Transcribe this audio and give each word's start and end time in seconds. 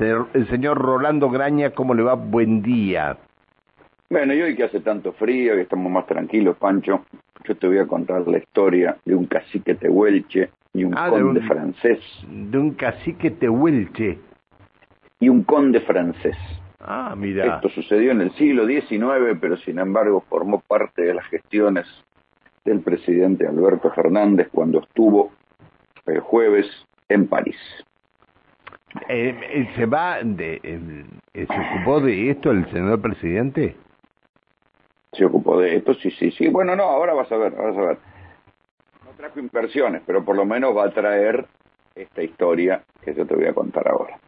El 0.00 0.48
señor 0.48 0.78
Rolando 0.78 1.28
Graña, 1.28 1.70
¿cómo 1.70 1.92
le 1.92 2.02
va? 2.02 2.14
Buen 2.14 2.62
día. 2.62 3.18
Bueno, 4.08 4.32
y 4.32 4.40
hoy 4.40 4.56
que 4.56 4.64
hace 4.64 4.80
tanto 4.80 5.12
frío 5.12 5.56
y 5.58 5.60
estamos 5.60 5.92
más 5.92 6.06
tranquilos, 6.06 6.56
Pancho, 6.56 7.04
yo 7.44 7.54
te 7.56 7.66
voy 7.66 7.78
a 7.78 7.86
contar 7.86 8.26
la 8.26 8.38
historia 8.38 8.96
de 9.04 9.14
un 9.14 9.26
cacique 9.26 9.74
tehuelche 9.74 10.50
y 10.72 10.84
un 10.84 10.96
Ah, 10.96 11.10
de 11.10 11.20
conde 11.22 11.40
un- 11.40 11.46
francés. 11.46 12.00
De 12.28 12.56
un 12.58 12.70
cacique 12.74 13.30
tehuelche. 13.32 14.18
Y 15.20 15.28
un 15.28 15.44
conde 15.44 15.80
francés. 15.80 16.36
Ah, 16.80 17.14
mira. 17.14 17.56
Esto 17.56 17.68
sucedió 17.68 18.10
en 18.12 18.22
el 18.22 18.30
siglo 18.32 18.66
XIX, 18.66 19.36
pero 19.38 19.58
sin 19.58 19.78
embargo 19.78 20.24
formó 20.30 20.60
parte 20.60 21.02
de 21.02 21.12
las 21.12 21.26
gestiones 21.26 21.86
del 22.64 22.80
presidente 22.80 23.46
Alberto 23.46 23.90
Fernández 23.90 24.48
cuando 24.50 24.80
estuvo 24.80 25.30
el 26.06 26.20
jueves 26.20 26.66
en 27.10 27.28
París. 27.28 27.58
Eh, 29.08 29.38
eh, 29.40 29.70
¿Se 29.76 29.86
va 29.86 30.18
de... 30.22 30.60
eh, 30.62 31.04
¿Se 31.32 31.42
ocupó 31.44 32.00
de 32.00 32.30
esto 32.30 32.50
el 32.50 32.68
señor 32.70 33.00
presidente? 33.00 33.76
Se 35.12 35.24
ocupó 35.24 35.60
de 35.60 35.76
esto, 35.76 35.94
sí, 35.94 36.10
sí, 36.10 36.30
sí. 36.32 36.48
Bueno, 36.48 36.74
no, 36.76 36.84
ahora 36.84 37.14
vas 37.14 37.30
a 37.30 37.36
ver, 37.36 37.52
vas 37.52 37.76
a 37.76 37.80
ver. 37.80 37.98
No 39.04 39.10
trajo 39.16 39.38
inversiones, 39.40 40.02
pero 40.06 40.24
por 40.24 40.36
lo 40.36 40.44
menos 40.44 40.76
va 40.76 40.86
a 40.86 40.90
traer 40.90 41.46
esta 41.94 42.22
historia 42.22 42.82
que 43.02 43.14
yo 43.14 43.26
te 43.26 43.34
voy 43.34 43.46
a 43.46 43.54
contar 43.54 43.88
ahora. 43.88 44.18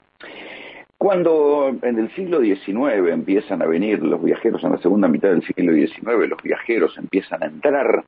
Cuando 0.98 1.74
en 1.82 1.98
el 1.98 2.14
siglo 2.14 2.40
XIX 2.40 3.10
empiezan 3.10 3.62
a 3.62 3.66
venir 3.66 4.02
los 4.02 4.22
viajeros, 4.22 4.62
en 4.62 4.72
la 4.72 4.78
segunda 4.78 5.08
mitad 5.08 5.30
del 5.30 5.42
siglo 5.42 5.72
XIX, 5.72 6.28
los 6.28 6.42
viajeros 6.42 6.96
empiezan 6.96 7.42
a 7.42 7.46
entrar 7.46 8.04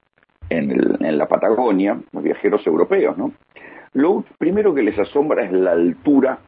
en 0.50 1.18
la 1.18 1.26
Patagonia, 1.26 1.98
los 2.12 2.22
viajeros 2.22 2.64
europeos, 2.66 3.16
¿no? 3.18 3.32
Lo 3.94 4.24
primero 4.38 4.74
que 4.74 4.82
les 4.82 4.98
asombra 4.98 5.44
es 5.44 5.52
la 5.52 5.72
altura 5.72 6.38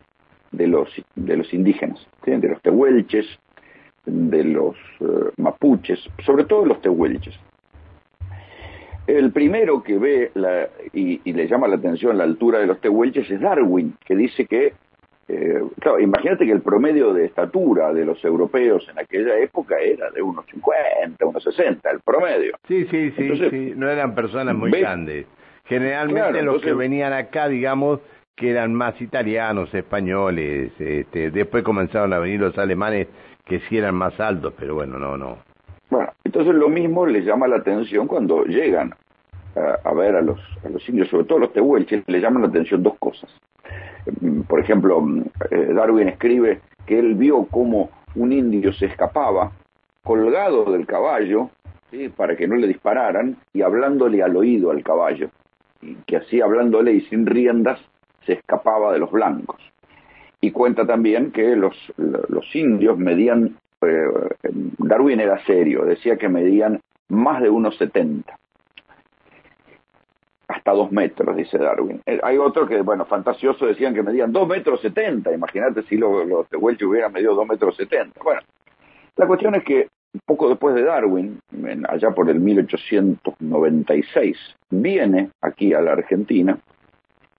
de 0.53 0.67
los, 0.67 0.89
de 1.15 1.37
los 1.37 1.53
indígenas, 1.55 2.07
¿sí? 2.25 2.33
de 2.33 2.49
los 2.49 2.61
tehuelches, 2.63 3.27
de 4.05 4.45
los 4.45 4.77
eh, 5.01 5.31
mapuches, 5.39 5.99
sobre 6.25 6.45
todo 6.45 6.63
de 6.63 6.69
los 6.69 6.81
tehuelches. 6.83 7.35
El 9.07 9.31
primero 9.31 9.83
que 9.83 9.99
ve 9.99 10.31
la- 10.35 10.69
y, 10.93 11.21
y 11.25 11.33
le 11.33 11.47
llama 11.47 11.69
la 11.69 11.77
atención 11.77 12.19
la 12.19 12.25
altura 12.25 12.59
de 12.59 12.67
los 12.67 12.81
tehuelches 12.81 13.31
es 13.31 13.41
Darwin, 13.41 13.95
que 14.05 14.17
dice 14.17 14.47
que, 14.47 14.73
eh, 15.29 15.63
claro, 15.81 16.01
imagínate 16.01 16.45
que 16.45 16.53
el 16.53 16.61
promedio 16.63 17.13
de 17.13 17.27
estatura 17.27 17.93
de 17.93 18.05
los 18.05 18.25
europeos 18.25 18.89
en 18.91 18.99
aquella 18.99 19.39
época 19.39 19.77
era 19.79 20.11
de 20.11 20.23
unos 20.23 20.45
50, 20.47 21.25
unos 21.25 21.43
60, 21.45 21.89
el 21.91 22.01
promedio. 22.01 22.57
Sí, 22.67 22.85
sí, 22.91 23.11
sí, 23.13 23.23
Entonces, 23.23 23.51
sí. 23.51 23.73
No 23.77 23.89
eran 23.89 24.15
personas 24.17 24.57
muy 24.57 24.73
grandes. 24.73 25.27
Generalmente 25.67 26.31
Claro, 26.31 26.53
los 26.53 26.63
que 26.63 26.73
venían 26.73 27.13
acá, 27.13 27.49
digamos, 27.49 28.01
que 28.35 28.51
eran 28.51 28.75
más 28.75 29.01
italianos, 29.01 29.73
españoles, 29.75 30.73
este, 30.79 31.31
después 31.31 31.65
comenzaron 31.65 32.13
a 32.13 32.19
venir 32.19 32.41
los 32.41 32.57
alemanes 32.59 33.09
que 33.45 33.61
sí 33.61 33.79
eran 33.79 33.95
más 33.95 34.19
altos, 34.21 34.53
pero 34.59 34.75
bueno, 34.75 34.99
no, 34.99 35.17
no. 35.17 35.39
Bueno, 35.91 36.11
entonces 36.25 36.55
lo 36.55 36.69
mismo 36.69 37.07
les 37.07 37.25
llama 37.25 37.49
la 37.49 37.57
atención 37.57 38.07
cuando 38.07 38.45
llegan 38.45 38.95
a, 39.57 39.89
a 39.89 39.95
ver 39.95 40.17
a 40.17 40.23
los, 40.23 40.39
a 40.65 40.69
los 40.69 40.87
indios, 40.89 41.09
sobre 41.09 41.25
todo 41.25 41.39
los 41.39 41.53
tehuelches, 41.53 42.05
les 42.07 42.23
llaman 42.23 42.43
la 42.43 42.49
atención 42.49 42.83
dos 42.83 42.97
cosas. 42.99 43.31
Mm, 44.21 44.43
Por 44.43 44.61
ejemplo, 44.61 45.01
mm, 45.01 45.23
eh, 45.51 45.69
Darwin 45.75 46.09
escribe 46.09 46.61
que 46.87 46.99
él 46.99 47.15
vio 47.15 47.45
cómo 47.47 47.91
un 48.15 48.33
indio 48.33 48.73
se 48.73 48.87
escapaba 48.87 49.53
colgado 50.03 50.71
del 50.73 50.87
caballo 50.87 51.51
¿sí? 51.91 52.09
para 52.09 52.37
que 52.37 52.47
no 52.47 52.57
le 52.57 52.67
dispararan 52.69 53.37
y 53.53 53.63
hablándole 53.63 54.23
al 54.23 54.37
oído 54.37 54.71
al 54.71 54.83
caballo. 54.83 55.31
Que 56.07 56.17
así 56.17 56.41
hablándole 56.41 56.93
y 56.93 57.01
sin 57.03 57.27
riendas 57.27 57.81
se 58.25 58.35
escapaba 58.35 58.93
de 58.93 58.99
los 58.99 59.11
blancos. 59.11 59.61
Y 60.41 60.51
cuenta 60.51 60.87
también 60.87 61.33
que 61.33 61.57
los, 61.57 61.77
los 61.97 62.55
indios 62.55 62.99
medían, 62.99 63.57
eh, 63.81 64.07
Darwin 64.79 65.21
era 65.21 65.45
serio, 65.45 65.85
decía 65.85 66.17
que 66.17 66.29
medían 66.29 66.81
más 67.09 67.41
de 67.43 67.51
unos 67.51 67.77
70 67.79 68.37
hasta 70.49 70.73
dos 70.73 70.93
metros, 70.93 71.37
dice 71.37 71.59
Darwin. 71.59 72.01
Eh, 72.07 72.21
Hay 72.23 72.39
otros 72.39 72.69
que, 72.69 72.81
bueno, 72.81 73.05
fantasiosos 73.05 73.69
decían 73.69 73.95
que 73.95 74.03
medían 74.03 74.33
dos 74.33 74.47
metros 74.47 74.81
setenta. 74.81 75.33
Imagínate 75.33 75.83
si 75.85 75.97
los, 75.97 76.27
los 76.27 76.49
tehuelches 76.49 76.87
hubieran 76.87 77.13
medido 77.13 77.35
dos 77.35 77.47
metros 77.49 77.77
setenta. 77.77 78.21
Bueno, 78.23 78.41
la 79.17 79.27
cuestión 79.27 79.55
es 79.57 79.65
que 79.65 79.89
poco 80.25 80.49
después 80.49 80.75
de 80.75 80.83
Darwin, 80.85 81.39
en- 81.65 81.85
allá 81.89 82.11
por 82.13 82.29
el 82.31 82.41
1896, 82.41 84.37
viene 84.71 85.31
aquí 85.41 85.73
a 85.75 85.81
la 85.81 85.93
Argentina 85.93 86.59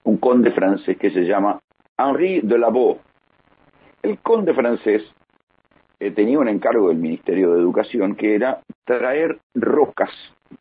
un 0.03 0.17
conde 0.17 0.51
francés 0.51 0.97
que 0.97 1.09
se 1.11 1.21
llama 1.25 1.59
Henri 1.97 2.41
de 2.41 2.57
Labo. 2.57 2.99
El 4.01 4.19
conde 4.19 4.53
francés 4.53 5.03
eh, 5.99 6.11
tenía 6.11 6.39
un 6.39 6.47
encargo 6.47 6.89
del 6.89 6.97
Ministerio 6.97 7.53
de 7.53 7.59
Educación 7.59 8.16
que 8.16 8.35
era 8.35 8.61
traer 8.85 9.39
rocas, 9.55 10.11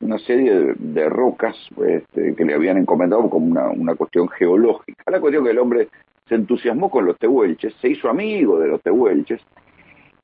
una 0.00 0.18
serie 0.18 0.52
de, 0.52 0.74
de 0.78 1.08
rocas 1.08 1.54
este, 1.86 2.34
que 2.34 2.44
le 2.44 2.54
habían 2.54 2.78
encomendado 2.78 3.28
como 3.30 3.46
una, 3.46 3.68
una 3.68 3.94
cuestión 3.94 4.28
geológica. 4.28 5.04
La 5.10 5.20
cuestión 5.20 5.44
que 5.44 5.50
el 5.50 5.58
hombre 5.58 5.88
se 6.28 6.34
entusiasmó 6.34 6.90
con 6.90 7.04
los 7.04 7.16
tehuelches, 7.18 7.74
se 7.80 7.88
hizo 7.90 8.08
amigo 8.08 8.58
de 8.58 8.66
los 8.68 8.82
tehuelches 8.82 9.40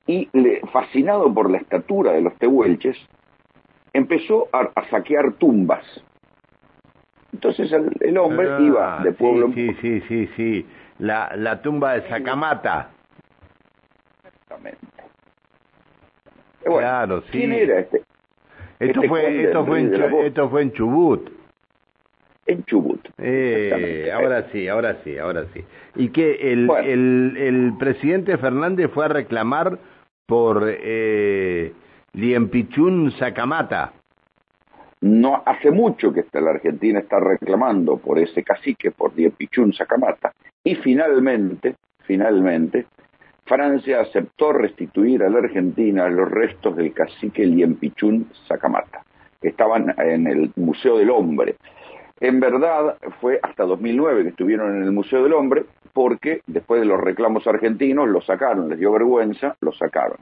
y 0.07 0.29
le, 0.33 0.61
fascinado 0.73 1.33
por 1.33 1.51
la 1.51 1.59
estatura 1.59 2.13
de 2.13 2.21
los 2.23 2.35
tehuelches, 2.37 2.97
empezó 3.93 4.49
a, 4.53 4.71
a 4.75 4.89
saquear 4.91 5.33
tumbas. 5.35 5.85
Entonces 7.33 7.73
el, 7.73 7.91
el 8.01 8.19
hombre 8.19 8.49
Ah, 8.51 8.59
iba 8.61 9.01
de 9.05 9.13
pueblo 9.13 9.51
Sí, 9.55 9.75
sí, 9.75 9.77
sí, 9.81 10.01
sí, 10.09 10.31
sí. 10.37 10.67
La, 10.99 11.33
la 11.37 11.63
tumba 11.63 11.95
de 11.95 12.09
Sacamata. 12.09 12.91
Exactamente. 14.25 14.87
Bueno, 16.65 16.79
Claro, 16.79 17.23
sí. 17.23 17.29
¿Quién 17.33 17.53
era 17.53 17.81
este? 17.81 18.03
Esto 18.79 19.01
Este 19.01 19.09
fue, 19.09 19.45
esto 19.45 19.65
fue, 19.65 19.81
en, 19.81 19.95
esto 19.95 20.49
fue 20.51 20.63
en 20.63 20.73
Chubut. 20.73 21.31
En 22.47 22.65
Chubut. 22.65 23.09
Eh, 23.19 24.11
ahora 24.13 24.49
sí, 24.53 24.69
ahora 24.69 24.99
sí, 25.05 25.17
ahora 25.19 25.47
sí. 25.55 25.65
Y 25.97 26.09
que 26.11 26.53
el, 26.53 26.67
Bueno. 26.67 26.87
el, 26.89 27.37
el 27.39 27.73
presidente 27.79 28.37
Fernández 28.39 28.91
fue 28.93 29.05
a 29.07 29.09
reclamar 29.09 29.79
por 30.27 30.65
eh, 30.69 31.73
Liempichún 32.13 33.11
Sacamata. 33.13 33.93
No 35.03 35.43
hace 35.45 35.73
mucho 35.73 36.13
que 36.13 36.25
la 36.41 36.51
Argentina 36.51 37.01
está 37.01 37.19
reclamando 37.19 37.97
por 37.97 38.21
ese 38.21 38.45
cacique, 38.45 38.93
por 38.93 39.13
Diepichún 39.15 39.73
Sacamata, 39.73 40.33
y 40.63 40.77
finalmente, 40.77 41.75
finalmente, 42.05 42.87
Francia 43.45 44.01
aceptó 44.01 44.53
restituir 44.53 45.25
a 45.25 45.29
la 45.29 45.41
Argentina 45.41 46.09
los 46.09 46.31
restos 46.31 46.77
del 46.77 46.93
cacique 46.93 47.45
Liempichún 47.45 48.31
Sacamata, 48.47 49.05
que 49.41 49.49
estaban 49.49 49.93
en 49.99 50.29
el 50.29 50.53
Museo 50.55 50.99
del 50.99 51.11
Hombre. 51.11 51.57
En 52.23 52.39
verdad 52.39 52.99
fue 53.21 53.41
hasta 53.43 53.65
2009 53.65 54.23
que 54.23 54.29
estuvieron 54.29 54.77
en 54.77 54.85
el 54.85 54.93
Museo 54.93 55.25
del 55.25 55.33
Hombre, 55.33 55.65
porque 55.93 56.41
después 56.47 56.81
de 56.81 56.87
los 56.87 57.01
reclamos 57.01 57.45
argentinos 57.49 58.09
lo 58.09 58.21
sacaron, 58.21 58.69
les 58.69 58.79
dio 58.79 58.93
vergüenza, 58.93 59.57
lo 59.61 59.73
sacaron. 59.73 60.19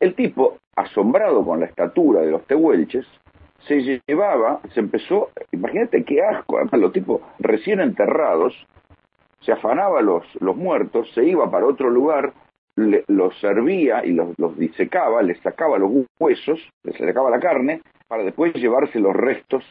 El 0.00 0.16
tipo, 0.16 0.58
asombrado 0.74 1.44
con 1.44 1.60
la 1.60 1.66
estatura 1.66 2.22
de 2.22 2.32
los 2.32 2.44
tehuelches, 2.48 3.06
se 3.68 4.00
llevaba, 4.04 4.62
se 4.74 4.80
empezó, 4.80 5.30
imagínate 5.52 6.02
qué 6.02 6.24
asco, 6.24 6.56
además 6.56 6.80
los 6.80 6.92
tipos 6.92 7.20
recién 7.38 7.78
enterrados, 7.78 8.52
se 9.42 9.52
afanaba 9.52 10.02
los, 10.02 10.24
los 10.40 10.56
muertos, 10.56 11.08
se 11.14 11.24
iba 11.24 11.48
para 11.48 11.66
otro 11.66 11.88
lugar, 11.88 12.32
los 12.74 13.38
servía 13.38 14.04
y 14.04 14.10
los, 14.10 14.36
los 14.38 14.58
disecaba, 14.58 15.22
les 15.22 15.40
sacaba 15.42 15.78
los 15.78 15.92
huesos, 16.18 16.58
les 16.82 16.96
sacaba 16.96 17.30
la 17.30 17.38
carne, 17.38 17.80
para 18.08 18.24
después 18.24 18.52
llevarse 18.54 18.98
los 18.98 19.14
restos 19.14 19.64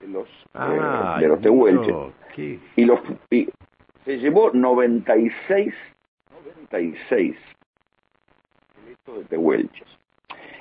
de 0.00 0.08
los, 0.08 0.28
eh, 0.28 1.20
de 1.20 1.28
los 1.28 1.40
tehuelches. 1.40 1.94
qué- 2.34 2.60
Y, 2.76 2.84
los, 2.84 3.00
y 3.30 3.48
se 4.04 4.18
llevó 4.18 4.50
96, 4.52 5.74
96 6.30 7.36
esqueletos 8.76 9.18
de 9.18 9.24
tehuelches. 9.24 9.88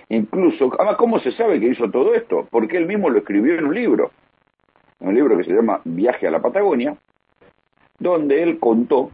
Incluso, 0.10 0.72
además, 0.78 0.96
¿cómo 0.98 1.20
se 1.20 1.32
sabe 1.34 1.60
que 1.60 1.68
hizo 1.68 1.90
todo 1.92 2.14
esto? 2.14 2.48
Porque 2.50 2.78
él 2.78 2.86
mismo 2.88 3.10
lo 3.10 3.20
escribió 3.20 3.56
en 3.56 3.66
un 3.66 3.76
libro, 3.76 4.12
en 5.00 5.10
un 5.10 5.16
libro 5.16 5.38
que 5.38 5.44
se 5.44 5.54
llama 5.54 5.82
Viaje 5.84 6.28
a 6.28 6.32
la 6.32 6.42
Patagonia, 6.42 6.96
donde 8.00 8.42
él 8.42 8.58
contó, 8.60 9.12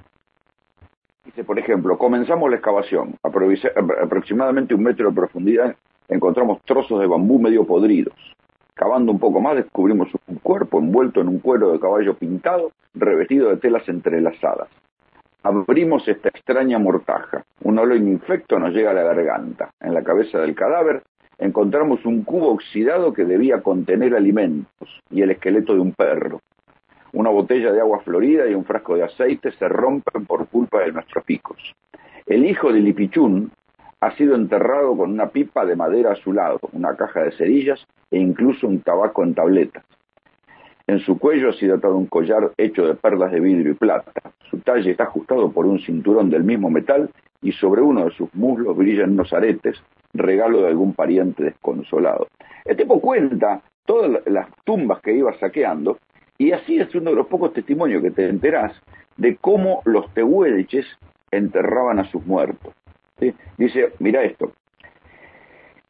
dice, 1.25 1.43
por 1.43 1.57
ejemplo, 1.57 1.97
comenzamos 1.97 2.49
la 2.49 2.57
excavación, 2.57 3.15
aproximadamente 3.23 4.75
un 4.75 4.83
metro 4.83 5.09
de 5.09 5.15
profundidad, 5.15 5.75
encontramos 6.07 6.61
trozos 6.63 6.99
de 6.99 7.07
bambú 7.07 7.39
medio 7.39 7.65
podridos. 7.65 8.13
Cavando 8.75 9.11
un 9.11 9.19
poco 9.19 9.39
más, 9.39 9.55
descubrimos 9.55 10.09
un 10.27 10.37
cuerpo 10.37 10.79
envuelto 10.79 11.21
en 11.21 11.27
un 11.27 11.39
cuero 11.39 11.71
de 11.71 11.79
caballo 11.79 12.15
pintado, 12.15 12.71
revestido 12.95 13.49
de 13.49 13.57
telas 13.57 13.87
entrelazadas. 13.87 14.67
Abrimos 15.43 16.07
esta 16.07 16.29
extraña 16.29 16.79
mortaja. 16.79 17.43
Un 17.63 17.77
olor 17.77 17.97
infecto 17.97 18.57
nos 18.57 18.73
llega 18.73 18.91
a 18.91 18.93
la 18.93 19.03
garganta. 19.03 19.71
En 19.79 19.93
la 19.93 20.03
cabeza 20.03 20.39
del 20.39 20.55
cadáver 20.55 21.03
encontramos 21.37 22.05
un 22.05 22.23
cubo 22.23 22.51
oxidado 22.51 23.13
que 23.13 23.25
debía 23.25 23.61
contener 23.61 24.15
alimentos 24.15 25.01
y 25.11 25.21
el 25.21 25.31
esqueleto 25.31 25.73
de 25.73 25.79
un 25.79 25.91
perro. 25.91 26.39
una 27.11 27.29
botella 27.29 27.71
de 27.71 27.79
agua 27.79 27.99
florida 27.99 28.47
y 28.47 28.55
un 28.55 28.65
frasco 28.65 28.95
de 28.95 29.03
aceite 29.03 29.51
se 29.51 29.67
rompen 29.67 30.25
por 30.25 30.47
culpa 30.47 30.79
de 30.79 30.93
nuestros 30.93 31.23
picos. 31.23 31.57
El 32.25 32.43
hijo 32.43 32.73
de 32.73 32.79
Lipichún 32.79 33.51
ha 34.05 34.11
sido 34.17 34.35
enterrado 34.35 34.97
con 34.97 35.11
una 35.11 35.29
pipa 35.29 35.65
de 35.65 35.77
madera 35.77 36.11
a 36.11 36.15
su 36.15 36.33
lado, 36.33 36.59
una 36.73 36.93
caja 36.97 37.23
de 37.23 37.31
cerillas 37.31 37.85
e 38.11 38.19
incluso 38.19 38.67
un 38.67 38.81
tabaco 38.81 39.23
en 39.23 39.33
tabletas. 39.33 39.85
En 40.87 40.99
su 40.99 41.17
cuello 41.17 41.49
ha 41.49 41.53
sido 41.53 41.75
atado 41.75 41.95
un 41.95 42.07
collar 42.07 42.51
hecho 42.57 42.85
de 42.85 42.95
perlas 42.95 43.31
de 43.31 43.39
vidrio 43.39 43.71
y 43.71 43.75
plata. 43.75 44.11
Su 44.49 44.57
talle 44.59 44.91
está 44.91 45.05
ajustado 45.05 45.49
por 45.53 45.65
un 45.65 45.79
cinturón 45.79 46.29
del 46.29 46.43
mismo 46.43 46.69
metal 46.69 47.09
y 47.41 47.53
sobre 47.53 47.81
uno 47.81 48.03
de 48.03 48.11
sus 48.11 48.27
muslos 48.35 48.75
brillan 48.75 49.11
unos 49.11 49.31
aretes, 49.31 49.81
regalo 50.13 50.61
de 50.61 50.67
algún 50.67 50.93
pariente 50.93 51.45
desconsolado. 51.45 52.27
El 52.65 52.75
tipo 52.75 52.99
cuenta 52.99 53.61
todas 53.85 54.21
las 54.25 54.49
tumbas 54.65 54.99
que 55.01 55.15
iba 55.15 55.33
saqueando 55.39 55.97
y 56.37 56.51
así 56.51 56.77
es 56.77 56.93
uno 56.93 57.11
de 57.11 57.15
los 57.15 57.27
pocos 57.27 57.53
testimonios 57.53 58.03
que 58.03 58.11
te 58.11 58.27
enterás 58.27 58.73
de 59.15 59.37
cómo 59.37 59.81
los 59.85 60.13
tehuelches 60.13 60.87
enterraban 61.31 61.99
a 61.99 62.11
sus 62.11 62.25
muertos. 62.25 62.73
Dice, 63.57 63.93
mira 63.99 64.23
esto, 64.23 64.51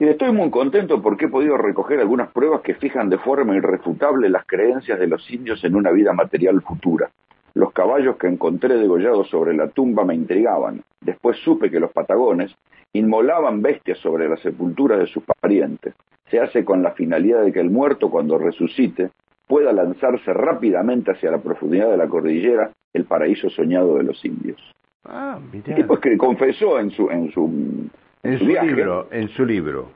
y 0.03 0.07
estoy 0.09 0.33
muy 0.33 0.49
contento 0.49 1.01
porque 1.01 1.25
he 1.25 1.29
podido 1.29 1.55
recoger 1.55 2.01
algunas 2.01 2.29
pruebas 2.31 2.59
que 2.59 2.73
fijan 2.73 3.09
de 3.09 3.19
forma 3.19 3.55
irrefutable 3.55 4.27
las 4.27 4.45
creencias 4.45 4.99
de 4.99 5.07
los 5.07 5.31
indios 5.31 5.63
en 5.63 5.75
una 5.75 5.91
vida 5.91 6.11
material 6.11 6.61
futura. 6.61 7.09
Los 7.53 7.71
caballos 7.71 8.17
que 8.17 8.27
encontré 8.27 8.75
degollados 8.75 9.29
sobre 9.29 9.55
la 9.55 9.69
tumba 9.69 10.03
me 10.03 10.13
intrigaban. 10.13 10.83
Después 10.99 11.37
supe 11.37 11.71
que 11.71 11.79
los 11.79 11.91
patagones 11.93 12.53
inmolaban 12.91 13.61
bestias 13.61 13.97
sobre 13.99 14.27
la 14.27 14.35
sepultura 14.35 14.97
de 14.97 15.07
sus 15.07 15.23
parientes. 15.39 15.93
Se 16.29 16.39
hace 16.39 16.65
con 16.65 16.83
la 16.83 16.91
finalidad 16.91 17.41
de 17.43 17.53
que 17.53 17.61
el 17.61 17.69
muerto, 17.69 18.09
cuando 18.09 18.37
resucite, 18.37 19.11
pueda 19.47 19.71
lanzarse 19.71 20.33
rápidamente 20.33 21.11
hacia 21.11 21.31
la 21.31 21.41
profundidad 21.41 21.89
de 21.89 21.97
la 21.97 22.09
cordillera, 22.09 22.71
el 22.91 23.05
paraíso 23.05 23.49
soñado 23.49 23.95
de 23.95 24.03
los 24.03 24.25
indios. 24.25 24.59
Ah, 25.05 25.39
tipo 25.75 25.99
que 25.99 26.17
confesó 26.17 26.79
en 26.79 26.91
su, 26.91 27.09
en 27.09 27.31
su 27.31 27.89
en 28.23 28.39
su 28.39 28.45
libro, 28.45 29.07
en 29.11 29.27
su 29.29 29.45
libro. 29.45 29.91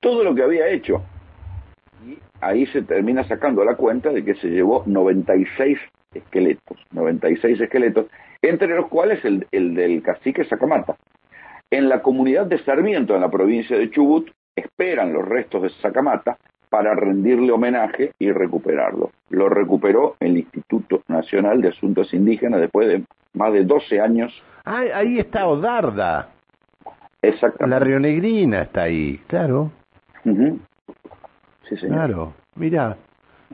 Todo 0.00 0.24
lo 0.24 0.34
que 0.34 0.42
había 0.42 0.68
hecho. 0.68 1.02
Y 2.06 2.18
ahí 2.40 2.66
se 2.66 2.82
termina 2.82 3.24
sacando 3.24 3.64
la 3.64 3.76
cuenta 3.76 4.10
de 4.10 4.24
que 4.24 4.34
se 4.36 4.48
llevó 4.48 4.82
96 4.86 5.78
esqueletos, 6.14 6.78
96 6.92 7.60
esqueletos, 7.60 8.06
entre 8.40 8.68
los 8.68 8.88
cuales 8.88 9.22
el, 9.24 9.46
el 9.52 9.74
del 9.74 10.02
cacique 10.02 10.44
Sacamata. 10.44 10.96
En 11.70 11.88
la 11.88 12.02
comunidad 12.02 12.46
de 12.46 12.58
Sarmiento, 12.58 13.14
en 13.14 13.20
la 13.20 13.30
provincia 13.30 13.76
de 13.76 13.90
Chubut, 13.90 14.30
esperan 14.56 15.12
los 15.12 15.26
restos 15.26 15.62
de 15.62 15.68
Sacamata 15.68 16.38
para 16.74 16.92
rendirle 16.96 17.52
homenaje 17.52 18.14
y 18.18 18.32
recuperarlo. 18.32 19.12
Lo 19.30 19.48
recuperó 19.48 20.16
el 20.18 20.38
Instituto 20.38 21.02
Nacional 21.06 21.62
de 21.62 21.68
Asuntos 21.68 22.12
Indígenas 22.12 22.60
después 22.60 22.88
de 22.88 23.04
más 23.32 23.52
de 23.52 23.64
12 23.64 24.00
años. 24.00 24.32
Ah, 24.64 24.82
ahí 24.92 25.20
está 25.20 25.46
Odarda. 25.46 26.30
Exactamente. 27.22 27.68
La 27.68 27.78
Rionegrina 27.78 28.62
está 28.62 28.82
ahí, 28.82 29.18
claro. 29.28 29.70
Sí, 30.24 31.76
señor. 31.76 31.94
Claro, 31.94 32.32
mira, 32.56 32.96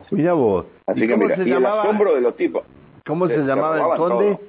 mira 0.09 0.33
vos. 0.33 0.65
Así 0.87 1.07
que 1.07 1.15
mira, 1.15 1.35
se 1.35 1.43
y 1.43 1.51
llamaba? 1.51 1.83
el 1.83 1.89
asombro 1.89 2.15
de 2.15 2.21
los 2.21 2.35
tipos. 2.35 2.63
¿Cómo 3.05 3.27
se, 3.27 3.37
llamaba 3.37 3.77
el 3.77 3.97
conde? 3.99 4.39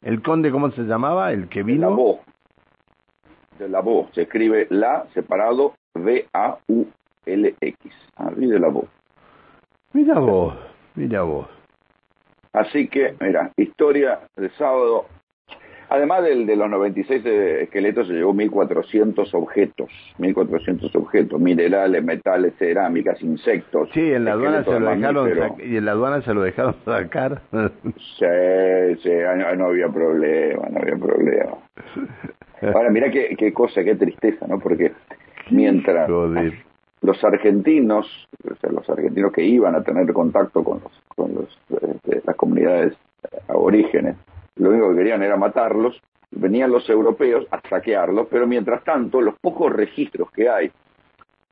¿El 0.00 0.22
conde 0.22 0.50
cómo 0.50 0.70
se 0.70 0.84
llamaba? 0.84 1.32
¿El 1.32 1.50
que 1.50 1.62
vino? 1.62 1.90
La 1.90 1.94
voz. 1.94 2.20
De 3.58 3.68
la 3.68 3.80
voz. 3.80 4.08
Se 4.14 4.22
escribe 4.22 4.68
la 4.70 5.04
separado 5.12 5.74
V-A-U-L-X. 5.94 7.01
Así 7.26 8.46
de 8.46 8.58
la 8.58 8.68
voz. 8.68 8.86
Mira 9.92 10.18
vos, 10.18 10.54
mira 10.94 11.22
vos. 11.22 11.48
Así 12.52 12.88
que, 12.88 13.14
mira, 13.20 13.50
historia 13.56 14.20
de 14.36 14.50
sábado 14.50 15.06
Además 15.92 16.24
del, 16.24 16.46
de 16.46 16.56
los 16.56 16.70
96 16.70 17.22
esqueletos, 17.26 18.06
se 18.06 18.14
llevó 18.14 18.32
1.400 18.32 19.28
objetos, 19.34 19.90
1.400 20.18 20.96
objetos, 20.96 21.38
minerales, 21.38 22.02
metales, 22.02 22.54
cerámicas, 22.58 23.20
insectos. 23.22 23.90
Sí, 23.92 24.00
en 24.00 24.24
la 24.24 24.32
aduana 24.32 24.64
se 24.64 24.80
lo 24.80 24.88
dejaron 24.88 25.54
y 25.62 25.76
en 25.76 25.84
la 25.84 25.92
aduana 25.92 26.22
se 26.22 26.32
lo 26.32 26.40
dejaron 26.40 26.76
sacar. 26.86 27.42
sí, 28.18 28.96
sí, 29.02 29.10
no, 29.58 29.66
había 29.66 29.88
problema, 29.88 30.66
no 30.70 30.80
había 30.80 30.96
problema. 30.96 31.58
Ahora, 32.74 32.88
mira 32.88 33.10
qué, 33.10 33.36
qué 33.36 33.52
cosa, 33.52 33.84
qué 33.84 33.94
tristeza, 33.94 34.46
¿no? 34.46 34.58
Porque 34.60 34.92
mientras 35.50 36.08
los 37.02 37.22
argentinos, 37.24 38.06
o 38.48 38.54
sea, 38.56 38.70
los 38.70 38.88
argentinos 38.88 39.32
que 39.32 39.44
iban 39.44 39.74
a 39.74 39.82
tener 39.82 40.12
contacto 40.12 40.62
con, 40.62 40.80
los, 40.80 40.92
con 41.14 41.34
los, 41.34 41.58
este, 41.82 42.22
las 42.24 42.36
comunidades 42.36 42.96
aborígenes, 43.48 44.16
lo 44.56 44.70
único 44.70 44.90
que 44.90 44.96
querían 44.96 45.22
era 45.22 45.36
matarlos, 45.36 46.00
venían 46.30 46.70
los 46.70 46.88
europeos 46.88 47.46
a 47.50 47.60
saquearlos, 47.68 48.28
pero 48.30 48.46
mientras 48.46 48.84
tanto 48.84 49.20
los 49.20 49.34
pocos 49.40 49.72
registros 49.72 50.30
que 50.30 50.48
hay 50.48 50.70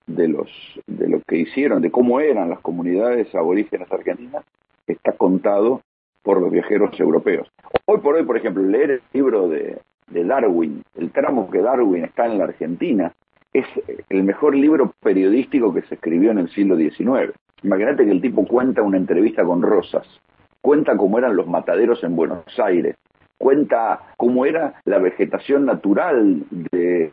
de 0.06 0.28
los 0.28 0.48
de 0.86 1.08
lo 1.08 1.20
que 1.26 1.36
hicieron, 1.36 1.82
de 1.82 1.90
cómo 1.90 2.20
eran 2.20 2.48
las 2.48 2.60
comunidades 2.60 3.32
aborígenes 3.34 3.90
argentinas, 3.92 4.44
está 4.86 5.12
contado 5.12 5.82
por 6.22 6.40
los 6.40 6.50
viajeros 6.50 6.98
europeos. 6.98 7.48
Hoy 7.86 7.98
por 7.98 8.14
hoy, 8.14 8.24
por 8.24 8.36
ejemplo, 8.36 8.62
leer 8.62 8.90
el 8.90 9.02
libro 9.12 9.48
de, 9.48 9.78
de 10.08 10.24
Darwin, 10.24 10.82
el 10.96 11.10
tramo 11.10 11.50
que 11.50 11.60
Darwin 11.60 12.04
está 12.04 12.26
en 12.26 12.38
la 12.38 12.44
Argentina, 12.44 13.12
es 13.52 13.66
el 14.08 14.22
mejor 14.22 14.54
libro 14.54 14.92
periodístico 15.00 15.74
que 15.74 15.82
se 15.82 15.94
escribió 15.94 16.30
en 16.30 16.38
el 16.38 16.50
siglo 16.50 16.76
XIX. 16.76 17.32
Imagínate 17.62 18.04
que 18.04 18.10
el 18.10 18.20
tipo 18.20 18.46
cuenta 18.46 18.82
una 18.82 18.96
entrevista 18.96 19.44
con 19.44 19.62
Rosas, 19.62 20.06
cuenta 20.60 20.96
cómo 20.96 21.18
eran 21.18 21.36
los 21.36 21.46
mataderos 21.46 22.02
en 22.04 22.16
Buenos 22.16 22.44
Aires, 22.58 22.96
cuenta 23.38 24.00
cómo 24.16 24.46
era 24.46 24.74
la 24.84 24.98
vegetación 24.98 25.66
natural 25.66 26.44
de, 26.50 27.12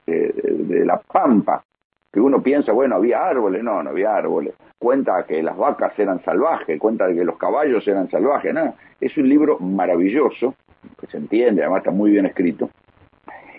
la 0.85 0.99
pampa, 0.99 1.63
que 2.11 2.19
uno 2.19 2.41
piensa, 2.41 2.71
bueno, 2.71 2.95
había 2.95 3.25
árboles, 3.25 3.63
no, 3.63 3.83
no 3.83 3.89
había 3.89 4.15
árboles, 4.15 4.53
cuenta 4.79 5.25
que 5.25 5.41
las 5.43 5.57
vacas 5.57 5.97
eran 5.99 6.23
salvajes, 6.23 6.79
cuenta 6.79 7.07
que 7.07 7.25
los 7.25 7.37
caballos 7.37 7.85
eran 7.87 8.09
salvajes, 8.09 8.53
no, 8.53 8.75
es 9.01 9.17
un 9.17 9.27
libro 9.27 9.59
maravilloso, 9.59 10.55
que 10.99 11.07
se 11.07 11.17
entiende, 11.17 11.61
además 11.61 11.79
está 11.79 11.91
muy 11.91 12.11
bien 12.11 12.25
escrito, 12.25 12.69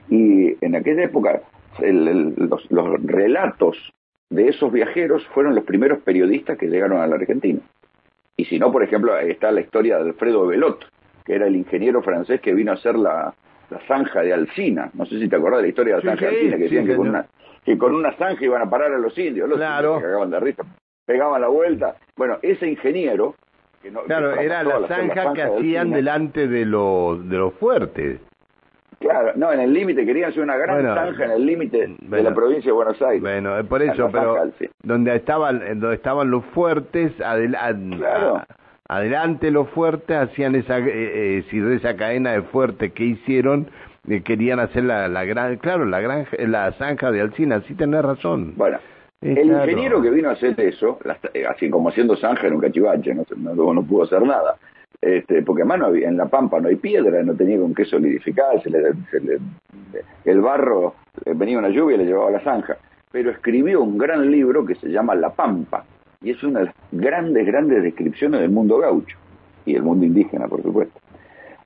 y 0.09 0.57
en 0.65 0.77
aquella 0.77 1.05
época 1.05 1.43
los, 1.81 2.71
los 2.71 3.03
relatos 3.03 3.77
de 4.31 4.49
esos 4.49 4.73
viajeros 4.73 5.27
fueron 5.29 5.55
los 5.55 5.65
primeros 5.65 6.01
periodistas 6.03 6.59
que 6.59 6.67
llegaron 6.67 7.01
a 7.01 7.07
la 7.07 7.17
Argentina. 7.17 7.61
Y 8.37 8.45
si 8.45 8.59
no, 8.59 8.71
por 8.71 8.83
ejemplo, 8.83 9.19
está 9.19 9.51
la 9.51 9.61
historia 9.61 9.97
de 9.99 10.11
Alfredo 10.11 10.47
Belot, 10.47 10.85
que 11.25 11.35
era 11.35 11.47
el 11.47 11.57
ingeniero 11.57 12.03
francés 12.03 12.41
que 12.41 12.55
vino 12.55 12.71
a 12.71 12.75
hacer 12.75 12.97
la, 12.97 13.35
zanja 13.87 14.23
de 14.23 14.33
Alcina. 14.33 14.91
No 14.95 15.07
sé 15.07 15.19
si 15.19 15.29
te 15.29 15.37
acordás 15.37 15.59
de 15.59 15.63
la 15.63 15.69
historia 15.69 15.97
de 15.97 16.05
la 16.05 16.11
zanja 16.11 16.27
de 16.27 16.37
Alcina, 16.37 16.57
que 16.57 16.63
decían 16.63 16.87
que 16.87 16.97
con, 16.97 17.09
una, 17.09 17.27
que 17.65 17.77
con 17.77 17.95
una 17.95 18.13
zanja 18.13 18.45
iban 18.45 18.63
a 18.63 18.71
parar 18.71 18.93
a 18.93 18.99
los 18.99 19.17
indios. 19.19 19.49
Los 19.49 19.59
claro. 19.59 19.95
indios 19.95 20.03
cagaban 20.05 20.31
de 20.31 20.41
risa, 20.41 20.63
pegaban 21.05 21.41
la 21.41 21.49
vuelta. 21.49 21.97
Bueno, 22.17 22.39
ese 22.43 22.69
ingeniero... 22.69 23.35
Que 23.83 23.93
no, 23.93 24.03
claro, 24.03 24.35
era 24.41 24.65
la 24.65 24.89
zanja, 24.89 25.33
que 25.33 25.43
hacían 25.43 25.93
delante 25.93 26.49
de 26.49 26.65
los, 26.65 27.29
de 27.29 27.37
los 27.37 27.55
fuertes. 27.55 28.21
Claro, 29.01 29.33
no, 29.37 29.53
en 29.53 29.61
el 29.61 29.73
límite, 29.73 30.05
querían 30.05 30.31
hacer 30.31 30.43
una 30.43 30.57
gran 30.57 30.83
zanja 30.83 31.27
en 31.27 31.31
el 31.31 31.47
límite 31.47 31.95
de 32.01 32.23
la 32.23 32.35
provincia 32.35 32.71
de 32.71 32.73
Buenos 32.73 33.01
Aires. 33.01 33.21
Bueno, 33.21 33.55
por 33.69 33.81
eso, 33.81 34.09
pero 34.11 34.37
donde 34.83 35.15
estaban 35.15 35.81
donde 35.81 35.95
estaban 35.95 36.31
los 36.31 36.45
fuertes, 36.47 37.13
adelante 38.89 39.51
los 39.53 39.69
fuertes 39.71 40.17
hacían 40.17 40.57
esa, 40.57 40.79
eh, 40.79 41.45
eh, 41.49 41.75
esa 41.75 41.97
cadena 41.97 42.33
de 42.33 42.43
fuertes 42.43 42.93
que 42.93 43.05
hicieron, 43.05 43.69
eh, 44.09 44.23
querían 44.23 44.59
hacer 44.59 44.83
la, 44.83 45.07
la 45.07 45.25
gran, 45.25 45.59
claro, 45.59 45.85
la 45.85 46.01
gran, 46.01 46.27
la 46.37 46.73
zanja 46.73 47.13
de 47.13 47.21
Alcina, 47.21 47.63
sí 47.69 47.75
tenés 47.75 48.03
razón. 48.05 48.55
Bueno, 48.57 48.79
el 49.21 49.47
ingeniero 49.47 50.03
que 50.03 50.11
vino 50.11 50.29
a 50.29 50.33
hacer 50.33 50.59
eso, 50.61 50.99
así 51.49 51.71
como 51.71 51.89
haciendo 51.91 52.17
zanja 52.17 52.49
en 52.49 52.55
un 52.55 52.61
cachivache, 52.61 53.15
no, 53.15 53.25
no, 53.37 53.75
no 53.75 53.83
pudo 53.85 54.03
hacer 54.05 54.23
nada 54.23 54.57
este, 55.01 55.43
porque 55.43 55.63
además 55.63 55.95
en 55.95 56.17
La 56.17 56.27
Pampa 56.27 56.61
no 56.61 56.69
hay 56.69 56.77
piedra, 56.77 57.23
no 57.23 57.35
tenía 57.35 57.59
con 57.59 57.75
qué 57.75 57.85
solidificarse, 57.85 58.71
el 60.25 60.41
barro, 60.41 60.95
eh, 61.25 61.33
venía 61.35 61.59
una 61.59 61.69
lluvia 61.69 61.97
y 61.97 61.99
le 61.99 62.07
llevaba 62.07 62.31
la 62.31 62.41
zanja, 62.41 62.77
pero 63.13 63.31
escribió 63.31 63.81
un 63.83 63.97
gran 63.97 64.31
libro 64.31 64.67
que 64.67 64.75
se 64.75 64.89
llama 64.89 65.15
La 65.15 65.31
Pampa, 65.31 65.85
y 66.21 66.31
es 66.31 66.43
una 66.43 66.61
de 66.61 66.67
las 66.67 66.75
grandes, 66.91 67.47
grandes 67.47 67.83
descripciones 67.83 68.41
del 68.41 68.51
mundo 68.51 68.79
gaucho, 68.79 69.17
y 69.65 69.77
el 69.77 69.83
mundo 69.83 70.05
indígena, 70.05 70.49
por 70.49 70.63
supuesto. 70.63 70.99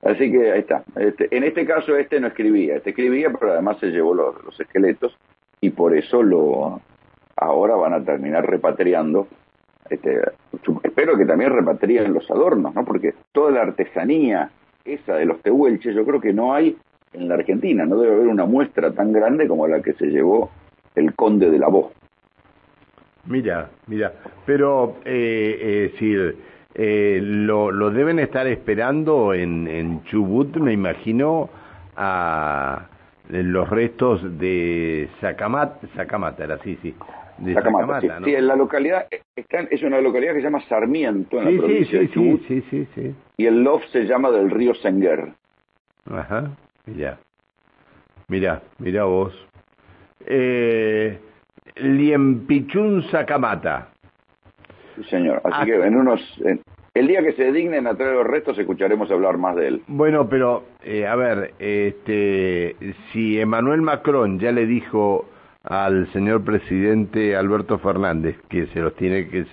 Así 0.03 0.31
que 0.31 0.51
ahí 0.51 0.59
está. 0.59 0.83
Este, 0.97 1.35
en 1.35 1.43
este 1.43 1.65
caso 1.65 1.95
este 1.95 2.19
no 2.19 2.27
escribía, 2.27 2.75
este 2.75 2.91
escribía, 2.91 3.31
pero 3.31 3.53
además 3.53 3.77
se 3.79 3.87
llevó 3.87 4.13
los, 4.13 4.43
los 4.43 4.59
esqueletos, 4.59 5.17
y 5.59 5.69
por 5.71 5.95
eso 5.95 6.21
lo 6.21 6.81
ahora 7.35 7.75
van 7.75 7.93
a 7.93 8.03
terminar 8.03 8.45
repatriando 8.45 9.27
este, 9.89 10.21
espero 10.83 11.17
que 11.17 11.25
también 11.25 11.51
repatrien 11.51 12.13
los 12.13 12.29
adornos, 12.29 12.73
¿no? 12.73 12.85
Porque 12.85 13.13
toda 13.31 13.51
la 13.51 13.61
artesanía 13.61 14.49
esa 14.85 15.15
de 15.15 15.25
los 15.25 15.41
tehuelches, 15.41 15.95
yo 15.95 16.05
creo 16.05 16.19
que 16.19 16.33
no 16.33 16.53
hay 16.53 16.75
en 17.13 17.27
la 17.27 17.35
Argentina, 17.35 17.85
no 17.85 17.97
debe 17.97 18.15
haber 18.15 18.27
una 18.27 18.45
muestra 18.45 18.91
tan 18.91 19.13
grande 19.13 19.47
como 19.47 19.67
la 19.67 19.81
que 19.81 19.93
se 19.93 20.07
llevó 20.07 20.51
el 20.95 21.13
conde 21.15 21.49
de 21.49 21.59
la 21.59 21.67
voz. 21.67 21.91
Mira, 23.25 23.69
mira, 23.87 24.11
pero 24.45 24.97
eh, 25.05 25.91
eh, 26.01 26.35
eh, 26.75 27.19
lo, 27.21 27.89
deben 27.91 28.19
estar 28.19 28.47
esperando 28.47 29.33
en, 29.33 29.67
en 29.67 30.03
Chubut, 30.03 30.57
me 30.57 30.73
imagino, 30.73 31.49
a 31.95 32.87
los 33.29 33.69
restos 33.69 34.37
de 34.39 35.07
Sacamata, 35.21 35.87
Sacamata 35.95 36.43
era 36.43 36.55
así, 36.55 36.77
sí. 36.81 36.93
De 37.37 37.53
Sacamata, 37.53 37.99
sí, 38.01 38.07
¿no? 38.07 38.25
sí, 38.25 38.35
en 38.35 38.47
la 38.47 38.55
localidad, 38.55 39.07
es 39.35 39.83
una 39.83 39.99
localidad 40.01 40.33
que 40.33 40.39
se 40.39 40.45
llama 40.45 40.61
Sarmiento, 40.61 41.41
en 41.41 41.47
sí, 41.47 41.53
la 41.55 41.61
provincia 41.61 41.99
sí, 41.99 42.05
de 42.05 42.11
Chubut, 42.13 42.41
sí, 42.47 42.61
sí, 42.69 42.87
sí, 42.93 43.01
sí. 43.01 43.15
y 43.37 43.45
el 43.47 43.63
loft 43.63 43.85
se 43.91 44.03
llama 44.05 44.29
del 44.31 44.49
río 44.51 44.73
Senguer. 44.75 45.33
Ajá, 46.11 46.51
mira, 46.85 47.17
mira, 48.27 48.61
mira 48.77 49.05
vos. 49.05 49.33
Eh, 50.25 51.19
Liempichún 51.75 53.03
Sacamata. 53.09 53.89
Sí, 54.95 55.03
señor. 55.05 55.41
Así 55.43 55.55
Ah. 55.61 55.65
que 55.65 55.75
en 55.75 55.95
unos... 55.95 56.41
en- 56.45 56.61
el 56.93 57.07
día 57.07 57.23
que 57.23 57.33
se 57.33 57.51
dignen 57.51 57.87
a 57.87 57.95
traer 57.95 58.13
los 58.13 58.27
restos 58.27 58.57
escucharemos 58.59 59.09
hablar 59.09 59.39
más 59.39 59.55
de 59.55 59.67
él. 59.67 59.81
Bueno, 59.87 60.29
pero, 60.29 60.63
eh, 60.83 61.07
a 61.07 61.15
ver, 61.15 61.55
este, 61.57 62.75
si 63.11 63.39
Emmanuel 63.39 63.81
Macron 63.81 64.37
ya 64.39 64.51
le 64.51 64.67
dijo 64.67 65.27
al 65.63 66.11
señor 66.11 66.43
presidente 66.43 67.35
Alberto 67.35 67.79
Fernández 67.79 68.37
que 68.49 68.67
se 68.67 68.79
los 68.79 68.95
tiene 68.95 69.27
que, 69.29 69.45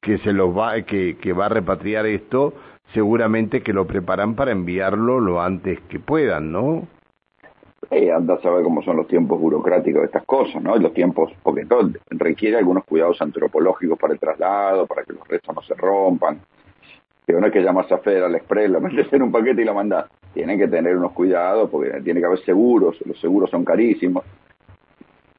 que 0.00 0.18
se 0.18 0.32
los 0.32 0.56
va, 0.56 0.80
que, 0.82 1.16
que 1.18 1.32
va 1.32 1.46
a 1.46 1.50
repatriar 1.50 2.06
esto, 2.06 2.54
seguramente 2.94 3.62
que 3.62 3.72
lo 3.72 3.86
preparan 3.86 4.34
para 4.34 4.52
enviarlo 4.52 5.20
lo 5.20 5.40
antes 5.40 5.80
que 5.88 5.98
puedan, 5.98 6.52
¿no? 6.52 6.86
Eh, 7.90 8.10
anda 8.12 8.34
a 8.34 8.42
saber 8.42 8.64
cómo 8.64 8.82
son 8.82 8.96
los 8.96 9.06
tiempos 9.06 9.40
burocráticos 9.40 10.02
de 10.02 10.06
estas 10.06 10.24
cosas, 10.24 10.62
¿no? 10.62 10.76
Los 10.76 10.92
tiempos, 10.92 11.32
porque 11.42 11.64
todo 11.64 11.88
requiere 12.10 12.58
algunos 12.58 12.84
cuidados 12.84 13.20
antropológicos 13.22 13.98
para 13.98 14.12
el 14.12 14.18
traslado, 14.18 14.86
para 14.86 15.04
que 15.04 15.12
los 15.12 15.26
restos 15.26 15.54
no 15.54 15.62
se 15.62 15.74
rompan. 15.74 16.40
Pero 17.24 17.40
no 17.40 17.46
es 17.46 17.52
que 17.52 17.62
llamas 17.62 17.90
a 17.92 17.98
Federal 17.98 18.34
Express, 18.34 18.70
la 18.70 18.80
metes 18.80 19.12
en 19.12 19.22
un 19.22 19.32
paquete 19.32 19.62
y 19.62 19.64
la 19.64 19.74
mandás. 19.74 20.06
Tienen 20.34 20.58
que 20.58 20.66
tener 20.66 20.96
unos 20.96 21.12
cuidados, 21.12 21.70
porque 21.70 22.00
tiene 22.02 22.20
que 22.20 22.26
haber 22.26 22.40
seguros, 22.40 22.96
los 23.06 23.18
seguros 23.20 23.48
son 23.50 23.64
carísimos. 23.64 24.24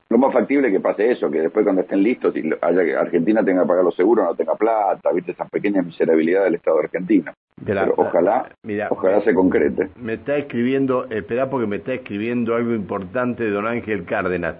Lo 0.09 0.17
más 0.17 0.33
factible 0.33 0.67
es 0.69 0.73
que 0.73 0.79
pase 0.79 1.11
eso, 1.11 1.29
que 1.29 1.39
después 1.41 1.63
cuando 1.63 1.81
estén 1.81 2.01
listos 2.01 2.35
y 2.35 2.49
haya 2.61 2.83
que 2.83 2.95
Argentina 2.95 3.43
tenga 3.43 3.61
que 3.61 3.67
pagar 3.67 3.83
los 3.83 3.95
seguros, 3.95 4.25
no 4.25 4.33
tenga 4.35 4.55
plata, 4.55 5.11
viste, 5.13 5.33
esas 5.33 5.47
pequeñas 5.51 5.85
miserabilidades 5.85 6.45
del 6.45 6.55
Estado 6.55 6.79
argentino. 6.79 7.31
Pero 7.63 7.93
ojalá, 7.97 8.49
Mira, 8.63 8.87
ojalá 8.89 9.21
se 9.21 9.35
concrete. 9.35 9.89
Me 10.01 10.13
está 10.13 10.37
escribiendo, 10.37 11.05
espera 11.11 11.49
porque 11.51 11.67
me 11.67 11.75
está 11.75 11.93
escribiendo 11.93 12.55
algo 12.55 12.73
importante 12.73 13.43
de 13.43 13.51
don 13.51 13.67
Ángel 13.67 14.05
Cárdenas. 14.05 14.55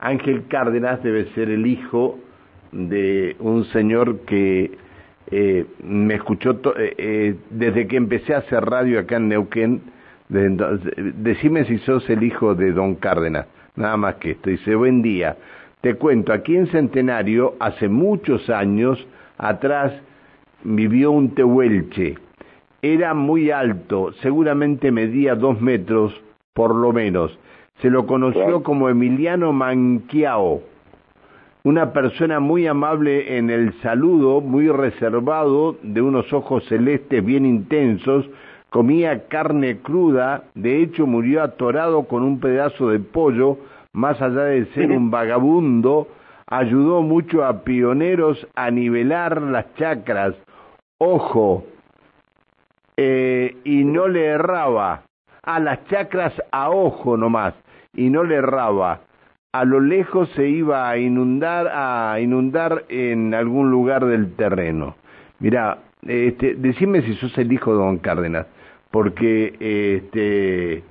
Ángel 0.00 0.44
Cárdenas 0.48 1.02
debe 1.02 1.26
ser 1.34 1.50
el 1.50 1.66
hijo 1.66 2.18
de 2.72 3.36
un 3.40 3.64
señor 3.66 4.20
que 4.20 4.70
eh, 5.30 5.66
me 5.82 6.14
escuchó 6.14 6.56
to- 6.56 6.78
eh, 6.78 6.94
eh, 6.96 7.34
desde 7.50 7.86
que 7.88 7.96
empecé 7.96 8.34
a 8.34 8.38
hacer 8.38 8.64
radio 8.64 9.00
acá 9.00 9.16
en 9.16 9.28
Neuquén. 9.28 9.82
desde 10.28 10.46
entonces, 10.46 10.92
eh, 10.96 11.12
decime 11.16 11.64
si 11.66 11.78
sos 11.78 12.08
el 12.08 12.22
hijo 12.22 12.54
de 12.54 12.72
don 12.72 12.94
Cárdenas, 12.94 13.46
nada 13.76 13.96
más 13.96 14.16
que 14.16 14.32
esto. 14.32 14.50
Dice, 14.50 14.74
buen 14.74 15.02
día. 15.02 15.36
Te 15.80 15.94
cuento, 15.94 16.32
aquí 16.32 16.56
en 16.56 16.66
Centenario, 16.68 17.54
hace 17.60 17.88
muchos 17.88 18.48
años 18.48 19.06
atrás, 19.38 19.92
vivió 20.62 21.10
un 21.10 21.34
tehuelche. 21.34 22.16
Era 22.80 23.14
muy 23.14 23.50
alto, 23.50 24.12
seguramente 24.22 24.90
medía 24.90 25.34
dos 25.34 25.60
metros 25.60 26.14
por 26.54 26.74
lo 26.74 26.92
menos. 26.92 27.38
Se 27.80 27.90
lo 27.90 28.06
conoció 28.06 28.62
como 28.62 28.88
Emiliano 28.88 29.52
Manquiao, 29.52 30.62
una 31.64 31.92
persona 31.92 32.40
muy 32.40 32.66
amable 32.66 33.38
en 33.38 33.48
el 33.48 33.72
saludo, 33.80 34.40
muy 34.40 34.68
reservado, 34.68 35.76
de 35.82 36.02
unos 36.02 36.30
ojos 36.32 36.62
celestes 36.66 37.24
bien 37.24 37.46
intensos, 37.46 38.28
comía 38.74 39.28
carne 39.28 39.78
cruda, 39.82 40.46
de 40.56 40.82
hecho 40.82 41.06
murió 41.06 41.44
atorado 41.44 42.08
con 42.08 42.24
un 42.24 42.40
pedazo 42.40 42.88
de 42.88 42.98
pollo, 42.98 43.56
más 43.92 44.20
allá 44.20 44.46
de 44.46 44.66
ser 44.74 44.90
un 44.90 45.10
vagabundo, 45.12 46.08
ayudó 46.48 47.00
mucho 47.02 47.44
a 47.44 47.62
pioneros 47.62 48.48
a 48.56 48.72
nivelar 48.72 49.40
las 49.42 49.72
chacras. 49.76 50.34
Ojo, 50.98 51.62
eh, 52.96 53.56
y 53.62 53.84
no 53.84 54.08
le 54.08 54.24
erraba. 54.24 55.04
A 55.44 55.60
las 55.60 55.86
chacras 55.86 56.32
a 56.50 56.70
ojo 56.70 57.16
nomás, 57.16 57.54
y 57.94 58.10
no 58.10 58.24
le 58.24 58.34
erraba. 58.34 59.02
A 59.52 59.64
lo 59.64 59.78
lejos 59.78 60.28
se 60.30 60.48
iba 60.48 60.90
a 60.90 60.98
inundar, 60.98 61.70
a 61.72 62.18
inundar 62.18 62.86
en 62.88 63.34
algún 63.34 63.70
lugar 63.70 64.04
del 64.04 64.34
terreno. 64.34 64.96
Mira, 65.38 65.78
este, 66.02 66.56
decime 66.56 67.02
si 67.02 67.14
sos 67.14 67.38
el 67.38 67.52
hijo 67.52 67.70
de 67.70 67.78
Don 67.78 67.98
Cárdenas, 67.98 68.48
porque, 68.94 69.56
este, 69.58 70.84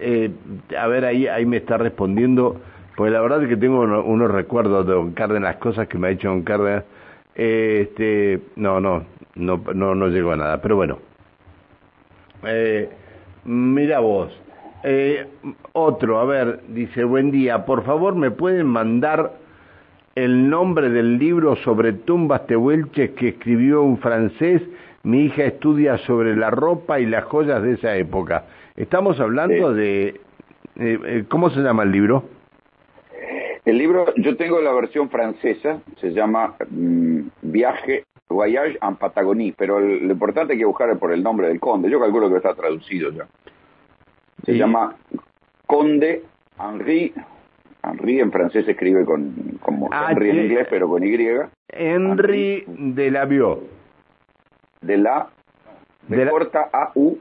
eh, 0.00 0.30
a 0.76 0.88
ver, 0.88 1.04
ahí, 1.04 1.46
me 1.46 1.58
está 1.58 1.76
respondiendo, 1.78 2.60
pues 2.96 3.12
la 3.12 3.20
verdad 3.20 3.40
es 3.44 3.48
que 3.48 3.56
tengo 3.56 3.82
uno- 3.82 4.02
unos 4.02 4.32
recuerdos 4.32 4.84
de 4.84 4.94
Don 4.94 5.12
Cárdenas, 5.12 5.54
cosas 5.58 5.86
que 5.86 5.96
me 5.96 6.08
ha 6.08 6.10
hecho 6.10 6.26
Don 6.28 6.42
Cárdenas, 6.42 6.82
este, 7.36 8.40
no, 8.56 8.80
no, 8.80 9.04
no, 9.36 9.62
no, 9.72 9.94
no 9.94 10.08
llegó 10.08 10.32
a 10.32 10.36
nada, 10.36 10.60
pero 10.60 10.74
bueno. 10.74 10.98
Eh, 12.42 12.90
mira 13.44 14.00
vos. 14.00 14.36
Eh, 14.82 15.28
otro, 15.72 16.18
a 16.18 16.24
ver, 16.24 16.62
dice, 16.70 17.04
buen 17.04 17.30
día, 17.30 17.64
por 17.64 17.84
favor 17.84 18.16
me 18.16 18.32
pueden 18.32 18.66
mandar 18.66 19.34
el 20.16 20.50
nombre 20.50 20.90
del 20.90 21.16
libro 21.16 21.54
sobre 21.62 21.92
tumbas 21.92 22.44
tehuelches 22.48 23.10
que 23.10 23.28
escribió 23.28 23.82
un 23.82 23.98
francés. 23.98 24.62
Mi 25.06 25.26
hija 25.26 25.44
estudia 25.44 25.98
sobre 25.98 26.34
la 26.34 26.50
ropa 26.50 26.98
y 26.98 27.06
las 27.06 27.22
joyas 27.26 27.62
de 27.62 27.74
esa 27.74 27.94
época. 27.96 28.44
Estamos 28.74 29.20
hablando 29.20 29.72
de... 29.72 30.08
eh, 30.08 30.98
eh, 31.06 31.24
¿Cómo 31.28 31.48
se 31.50 31.60
llama 31.60 31.84
el 31.84 31.92
libro? 31.92 32.24
El 33.64 33.78
libro, 33.78 34.06
yo 34.16 34.36
tengo 34.36 34.60
la 34.60 34.72
versión 34.72 35.08
francesa, 35.08 35.80
se 36.00 36.10
llama 36.10 36.54
mm, 36.70 37.20
Viaje, 37.42 38.04
Voyage 38.28 38.78
en 38.82 38.96
Patagonie, 38.96 39.54
pero 39.56 39.78
el- 39.78 40.08
lo 40.08 40.12
importante 40.12 40.54
es 40.54 40.58
que 40.58 40.64
buscar 40.64 40.96
por 40.98 41.12
el 41.12 41.22
nombre 41.22 41.46
del 41.46 41.60
conde, 41.60 41.88
yo 41.88 42.00
calculo 42.00 42.28
que 42.28 42.36
está 42.38 42.54
traducido 42.54 43.12
ya. 43.12 43.26
Se 44.44 44.52
Sí. 44.54 44.58
llama 44.58 44.96
Conde 45.68 46.22
Henri, 46.60 47.12
Henri 47.84 48.18
en 48.18 48.32
francés 48.32 48.64
se 48.64 48.72
escribe 48.72 49.04
con, 49.04 49.32
como 49.60 49.88
Ah, 49.92 50.08
Henry 50.10 50.30
en 50.30 50.36
inglés, 50.46 50.66
pero 50.68 50.88
con 50.88 51.04
Y, 51.04 51.14
Henry 51.68 52.64
de 52.66 53.10
la 53.12 53.24
Vio. 53.24 53.75
De 54.86 54.96
la, 54.98 55.28
de, 56.08 56.16
De 56.16 56.24
la- 56.24 56.30
corta 56.30 56.68
A-U, 56.72 57.18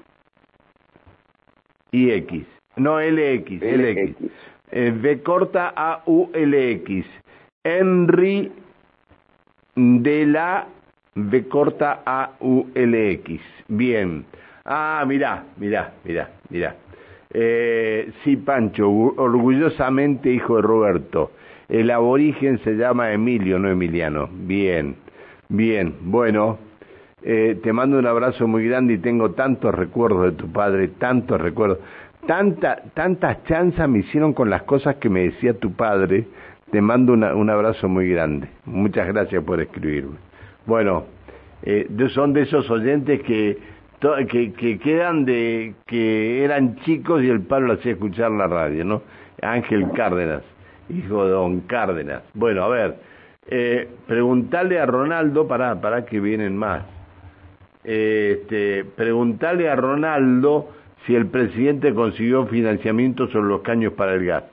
y 1.91 2.11
X. 2.11 2.45
No, 2.77 2.99
LX, 2.99 3.61
LX. 3.61 4.09
LX. 4.19 4.31
Eh, 4.71 4.91
V 4.91 5.23
corta 5.23 5.73
A 5.75 6.01
U 6.05 6.29
L 6.33 6.71
X. 6.71 7.05
Henry 7.63 8.51
de 9.75 10.25
la 10.25 10.67
V 11.15 11.47
corta 11.47 12.01
A 12.05 12.31
U 12.41 12.67
L 12.75 13.11
X. 13.11 13.41
Bien. 13.67 14.25
Ah, 14.65 15.03
mirá, 15.07 15.43
mirá, 15.57 15.93
mirá, 16.03 16.29
mirá. 16.49 16.75
Eh, 17.33 18.11
sí, 18.23 18.35
Pancho, 18.37 18.89
orgu- 18.89 19.13
orgullosamente 19.17 20.29
hijo 20.31 20.57
de 20.57 20.61
Roberto. 20.63 21.31
El 21.69 21.91
aborigen 21.91 22.59
se 22.63 22.73
llama 22.75 23.11
Emilio, 23.11 23.57
no 23.59 23.69
Emiliano. 23.69 24.27
Bien, 24.31 24.95
bien. 25.49 25.95
Bueno, 26.01 26.57
eh, 27.27 27.59
te 27.63 27.73
mando 27.73 27.97
un 27.97 28.05
abrazo 28.05 28.47
muy 28.47 28.67
grande 28.67 28.93
y 28.93 28.97
tengo 28.99 29.31
tantos 29.31 29.73
recuerdos 29.73 30.25
de 30.25 30.31
tu 30.33 30.51
padre, 30.51 30.87
tantos 30.99 31.41
recuerdos. 31.41 31.79
Tanta, 32.27 32.81
tantas 32.93 33.43
chanzas 33.45 33.89
me 33.89 33.99
hicieron 33.99 34.33
con 34.33 34.49
las 34.49 34.63
cosas 34.63 34.95
que 34.97 35.09
me 35.09 35.21
decía 35.23 35.53
tu 35.59 35.71
padre. 35.73 36.25
Te 36.71 36.81
mando 36.81 37.13
una- 37.13 37.33
un 37.35 37.49
abrazo 37.49 37.87
muy 37.89 38.09
grande. 38.09 38.47
Muchas 38.65 39.07
gracias 39.07 39.43
por 39.43 39.59
escribirme. 39.59 40.17
Bueno, 40.65 41.05
eh, 41.63 41.87
son 42.13 42.33
de 42.33 42.43
esos 42.43 42.69
oyentes 42.69 43.21
que, 43.23 43.57
que 44.57 44.79
quedan 44.79 45.25
de 45.25 45.73
que 45.87 46.43
eran 46.43 46.75
chicos 46.77 47.23
y 47.23 47.29
el 47.29 47.41
padre 47.41 47.67
lo 47.67 47.73
hacía 47.73 47.93
escuchar 47.93 48.31
la 48.31 48.47
radio, 48.47 48.85
¿no? 48.85 49.01
Ángel 49.41 49.91
Cárdenas, 49.95 50.43
hijo 50.89 51.25
de 51.25 51.31
don 51.31 51.61
Cárdenas. 51.61 52.21
Bueno, 52.33 52.63
a 52.63 52.69
ver, 52.69 52.95
eh, 53.47 53.87
preguntarle 54.07 54.79
a 54.79 54.85
Ronaldo, 54.85 55.47
para, 55.47 55.79
para 55.81 56.05
que 56.05 56.19
vienen 56.19 56.55
más. 56.57 56.83
Este, 57.85 58.83
preguntarle 58.83 59.69
a 59.69 59.75
Ronaldo 59.75 60.69
si 61.05 61.15
el 61.15 61.27
presidente 61.27 61.93
consiguió 61.93 62.47
financiamiento 62.47 63.27
sobre 63.27 63.47
los 63.47 63.61
caños 63.61 63.93
para 63.93 64.13
el 64.13 64.25
gas. 64.25 64.43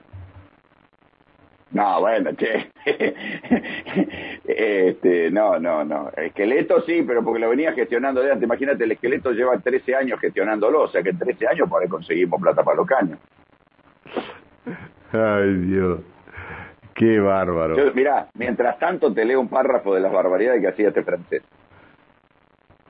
No, 1.71 2.01
bueno, 2.01 2.33
che. 2.35 2.71
este, 4.45 5.31
no, 5.31 5.59
no, 5.59 5.85
no. 5.85 6.11
Esqueleto 6.15 6.83
sí, 6.83 7.03
pero 7.07 7.25
porque 7.25 7.41
lo 7.41 7.49
venía 7.49 7.73
gestionando 7.73 8.21
de 8.21 8.33
antes. 8.33 8.45
Imagínate, 8.45 8.85
el 8.85 8.93
esqueleto 8.93 9.33
lleva 9.33 9.59
13 9.59 9.97
años 9.97 10.21
gestionándolo, 10.21 10.83
o 10.83 10.89
sea 10.89 11.03
que 11.03 11.11
en 11.11 11.19
13 11.19 11.49
años 11.49 11.71
por 11.71 11.83
ahí 11.83 11.89
conseguimos 11.89 12.41
plata 12.43 12.63
para 12.63 12.77
los 12.77 12.87
caños. 12.87 13.19
Ay, 15.13 15.55
Dios. 15.55 16.01
Qué 16.95 17.19
bárbaro. 17.21 17.77
Yo, 17.77 17.95
mirá, 17.95 18.29
mientras 18.35 18.79
tanto 18.79 19.13
te 19.15 19.25
leo 19.25 19.41
un 19.41 19.49
párrafo 19.49 19.95
de 19.95 20.01
las 20.01 20.13
barbaridades 20.13 20.61
que 20.61 20.69
hacía 20.69 20.89
este 20.89 21.03
francés. 21.03 21.43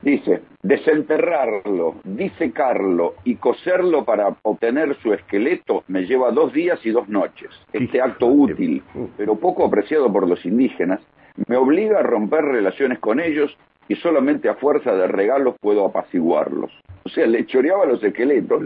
Dice, 0.03 0.41
desenterrarlo, 0.61 1.95
disecarlo 2.03 3.15
y 3.23 3.35
coserlo 3.35 4.03
para 4.03 4.35
obtener 4.41 4.97
su 5.01 5.13
esqueleto 5.13 5.85
me 5.87 6.05
lleva 6.05 6.31
dos 6.31 6.51
días 6.51 6.85
y 6.85 6.91
dos 6.91 7.07
noches. 7.07 7.49
Este 7.71 8.01
acto 8.01 8.27
útil, 8.27 8.83
pero 9.15 9.35
poco 9.35 9.65
apreciado 9.65 10.11
por 10.11 10.27
los 10.27 10.45
indígenas, 10.45 10.99
me 11.47 11.55
obliga 11.55 11.99
a 11.99 12.03
romper 12.03 12.43
relaciones 12.43 12.99
con 12.99 13.21
ellos 13.21 13.57
y 13.87 13.95
solamente 13.95 14.49
a 14.49 14.55
fuerza 14.55 14.93
de 14.93 15.07
regalos 15.07 15.55
puedo 15.61 15.85
apaciguarlos. 15.85 16.71
O 17.05 17.09
sea, 17.09 17.25
le 17.25 17.45
choreaba 17.45 17.85
los 17.85 18.03
esqueletos, 18.03 18.61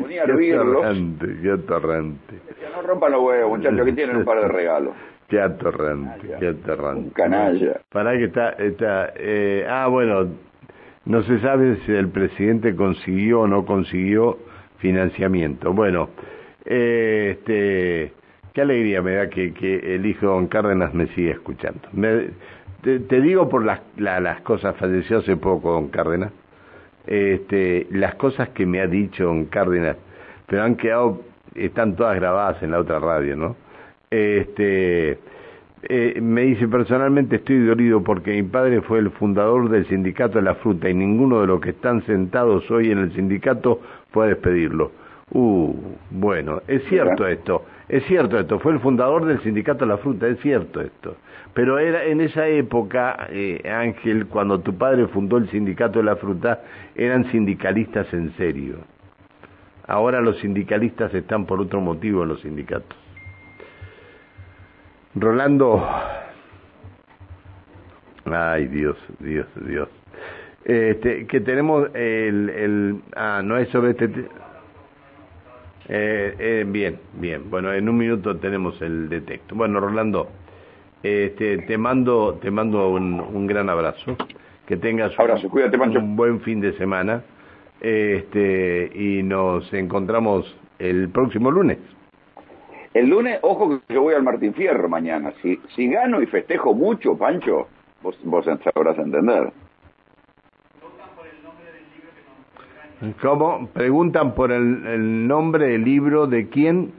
ponía 0.00 0.22
a 0.22 0.24
hervirlos. 0.28 0.96
Qué 1.42 1.50
atorrante, 1.52 2.40
No 2.74 2.82
rompan 2.82 3.12
los 3.12 3.22
huevos, 3.22 3.58
muchachos, 3.58 3.84
que 3.84 3.92
tienen 3.92 4.16
un 4.16 4.24
par 4.24 4.40
de 4.40 4.48
regalos. 4.48 4.94
Qué 5.28 5.40
atorrante, 5.40 6.28
qué 6.38 6.48
atorrante. 6.48 7.12
canalla. 7.14 7.80
Para 7.90 8.16
que 8.16 8.24
está, 8.24 8.50
está 8.50 9.12
eh, 9.16 9.66
ah, 9.68 9.88
bueno, 9.88 10.28
no 11.04 11.22
se 11.22 11.40
sabe 11.40 11.76
si 11.84 11.92
el 11.92 12.08
presidente 12.08 12.76
consiguió 12.76 13.40
o 13.40 13.46
no 13.46 13.64
consiguió 13.64 14.38
financiamiento. 14.78 15.72
Bueno, 15.72 16.10
eh, 16.64 17.36
este, 17.38 18.12
qué 18.52 18.60
alegría 18.60 19.02
me 19.02 19.14
da 19.14 19.28
que, 19.28 19.52
que 19.52 19.94
el 19.94 20.06
hijo 20.06 20.26
Don 20.26 20.46
Cárdenas 20.46 20.94
me 20.94 21.06
siga 21.08 21.32
escuchando. 21.32 21.80
te, 22.82 23.20
digo 23.20 23.48
por 23.48 23.64
las, 23.64 23.80
las 23.96 24.40
cosas, 24.42 24.76
falleció 24.76 25.18
hace 25.18 25.36
poco 25.36 25.72
Don 25.72 25.88
Cárdenas, 25.88 26.32
este, 27.06 27.86
las 27.90 28.14
cosas 28.16 28.48
que 28.50 28.66
me 28.66 28.80
ha 28.80 28.86
dicho 28.86 29.24
Don 29.24 29.46
Cárdenas, 29.46 29.96
pero 30.46 30.62
han 30.62 30.76
quedado, 30.76 31.22
están 31.54 31.96
todas 31.96 32.16
grabadas 32.16 32.62
en 32.62 32.70
la 32.72 32.78
otra 32.78 32.98
radio, 32.98 33.36
¿no? 33.36 33.56
Este, 34.10 35.18
eh, 35.82 36.20
me 36.20 36.42
dice 36.42 36.66
personalmente 36.68 37.36
estoy 37.36 37.64
dolido 37.64 38.02
porque 38.02 38.32
mi 38.32 38.42
padre 38.42 38.80
fue 38.82 38.98
el 38.98 39.10
fundador 39.10 39.68
del 39.68 39.86
sindicato 39.86 40.38
de 40.38 40.42
la 40.42 40.54
fruta 40.56 40.88
y 40.88 40.94
ninguno 40.94 41.40
de 41.40 41.46
los 41.46 41.60
que 41.60 41.70
están 41.70 42.04
sentados 42.06 42.70
hoy 42.70 42.90
en 42.90 42.98
el 42.98 43.12
sindicato 43.12 43.80
puede 44.10 44.30
despedirlo. 44.30 44.90
Uh, 45.32 45.74
bueno, 46.10 46.62
es 46.68 46.84
cierto 46.84 47.26
esto, 47.26 47.64
es 47.88 48.04
cierto 48.04 48.38
esto, 48.38 48.60
fue 48.60 48.72
el 48.72 48.80
fundador 48.80 49.24
del 49.26 49.40
sindicato 49.42 49.84
de 49.84 49.90
la 49.90 49.98
fruta, 49.98 50.28
es 50.28 50.38
cierto 50.40 50.80
esto. 50.80 51.16
Pero 51.52 51.78
era 51.78 52.04
en 52.04 52.20
esa 52.20 52.46
época, 52.46 53.28
eh, 53.30 53.60
Ángel, 53.68 54.26
cuando 54.26 54.60
tu 54.60 54.76
padre 54.76 55.06
fundó 55.08 55.36
el 55.38 55.48
sindicato 55.50 55.98
de 55.98 56.04
la 56.04 56.16
fruta, 56.16 56.62
eran 56.94 57.30
sindicalistas 57.30 58.12
en 58.12 58.36
serio. 58.36 58.76
Ahora 59.86 60.20
los 60.20 60.38
sindicalistas 60.38 61.14
están 61.14 61.46
por 61.46 61.60
otro 61.60 61.80
motivo 61.80 62.22
en 62.22 62.28
los 62.28 62.40
sindicatos. 62.40 63.05
Rolando. 65.16 65.82
Ay, 68.26 68.66
Dios, 68.66 68.96
Dios, 69.18 69.46
Dios. 69.66 69.88
Este, 70.64 71.26
que 71.26 71.40
tenemos 71.40 71.88
el, 71.94 72.50
el 72.50 73.00
ah, 73.14 73.40
no 73.42 73.56
es 73.56 73.68
sobre 73.68 73.92
este 73.92 74.10
eh, 75.88 76.34
eh, 76.38 76.64
bien, 76.66 76.98
bien. 77.14 77.48
Bueno, 77.48 77.72
en 77.72 77.88
un 77.88 77.96
minuto 77.96 78.36
tenemos 78.36 78.80
el 78.82 79.08
detecto. 79.08 79.54
Bueno, 79.54 79.80
Rolando, 79.80 80.28
este, 81.02 81.58
te 81.58 81.78
mando, 81.78 82.38
te 82.42 82.50
mando 82.50 82.90
un, 82.90 83.20
un 83.20 83.46
gran 83.46 83.70
abrazo. 83.70 84.16
Que 84.66 84.76
tengas 84.76 85.16
abrazo, 85.18 85.48
cuídate, 85.48 85.78
un 85.78 86.16
buen 86.16 86.40
fin 86.40 86.60
de 86.60 86.76
semana. 86.76 87.22
Este, 87.80 88.90
y 88.92 89.22
nos 89.22 89.72
encontramos 89.72 90.52
el 90.78 91.08
próximo 91.08 91.50
lunes. 91.50 91.78
El 92.96 93.10
lunes, 93.10 93.38
ojo 93.42 93.78
que 93.86 93.92
yo 93.92 94.00
voy 94.00 94.14
al 94.14 94.22
Martín 94.22 94.54
Fierro 94.54 94.88
mañana. 94.88 95.30
Si, 95.42 95.60
si 95.74 95.86
gano 95.86 96.22
y 96.22 96.26
festejo 96.26 96.72
mucho, 96.72 97.14
Pancho, 97.14 97.68
vos, 98.02 98.18
vos 98.24 98.46
sabrás 98.46 98.96
entender. 98.96 99.52
¿Cómo? 103.20 103.68
Preguntan 103.74 104.34
por 104.34 104.50
el, 104.50 105.28
nombre 105.28 105.66
del 105.66 105.84
libro 105.84 106.26
de 106.26 106.48
quién. 106.48 106.92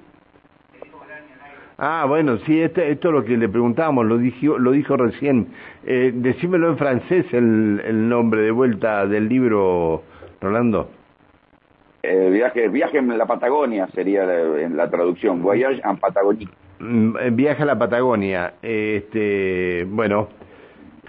Ah, 1.79 2.05
bueno, 2.07 2.37
sí, 2.45 2.61
este, 2.61 2.91
esto 2.91 3.07
es 3.07 3.13
lo 3.15 3.25
que 3.25 3.35
le 3.35 3.49
preguntábamos, 3.49 4.05
lo 4.05 4.19
dijo, 4.19 4.59
lo 4.59 4.73
dijo 4.73 4.97
recién. 4.97 5.47
Eh, 5.83 6.11
decímelo 6.13 6.69
en 6.69 6.77
francés 6.77 7.25
el, 7.33 7.81
el 7.83 8.07
nombre 8.07 8.41
de 8.41 8.51
vuelta 8.51 9.07
del 9.07 9.27
libro, 9.27 10.03
Rolando. 10.41 10.91
Eh, 12.09 12.29
viaje, 12.29 12.69
viaje 12.69 12.99
en 12.99 13.17
la 13.17 13.25
Patagonia 13.25 13.85
sería 13.93 14.23
en 14.23 14.77
la 14.77 14.89
traducción, 14.89 15.41
Voyage 15.41 15.81
en 15.83 15.97
Patagonia. 15.97 16.47
Mm, 16.79 17.17
eh, 17.19 17.29
viaje 17.31 17.63
a 17.63 17.65
la 17.65 17.77
Patagonia, 17.77 18.53
este, 18.61 19.85
bueno, 19.89 20.29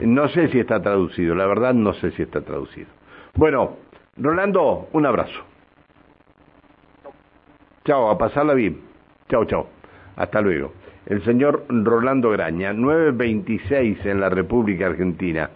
no 0.00 0.28
sé 0.30 0.48
si 0.48 0.58
está 0.58 0.82
traducido, 0.82 1.36
la 1.36 1.46
verdad 1.46 1.72
no 1.72 1.92
sé 1.94 2.10
si 2.10 2.22
está 2.22 2.40
traducido. 2.40 2.88
Bueno, 3.36 3.76
Rolando, 4.16 4.88
un 4.92 5.06
abrazo. 5.06 5.40
Chao, 7.84 8.10
a 8.10 8.18
pasarla 8.18 8.54
bien. 8.54 8.80
Chao, 9.28 9.44
chao. 9.44 9.68
Hasta 10.16 10.40
luego. 10.40 10.72
El 11.06 11.22
señor 11.24 11.64
Rolando 11.68 12.30
Graña, 12.30 12.72
926 12.72 14.04
en 14.04 14.20
la 14.20 14.30
República 14.30 14.86
Argentina. 14.86 15.46